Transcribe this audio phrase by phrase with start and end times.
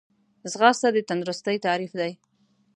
[0.51, 2.11] ځغاسته د تندرستۍ تعریف دی